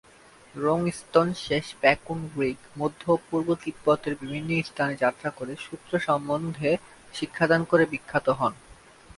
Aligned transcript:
রোং-স্তোন-শেস-ব্যা-কুন-রিগ 0.55 2.57
মধ্য 2.77 3.11
ও 3.11 3.17
পূর্ব 3.27 3.55
তিব্বতের 3.63 4.15
বিভিন্ন 4.21 4.49
স্থানে 4.69 4.95
যাত্রা 4.95 5.31
করে 5.37 5.55
সূত্র 5.65 5.99
সম্বন্ধে 5.99 6.77
শিক্ষাদান 7.13 7.65
করে 7.65 7.85
বিখ্যাত 7.85 8.29
হন। 8.39 8.53